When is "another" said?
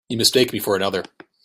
0.75-1.03